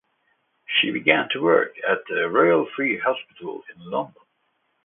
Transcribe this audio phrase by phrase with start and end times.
[0.65, 4.23] She began to work at the Royal Free Hospital in London.